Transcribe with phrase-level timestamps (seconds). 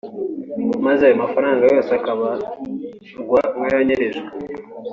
[0.85, 4.27] maze ayo mafaranga yose akabarwa nk’ayanyerejwe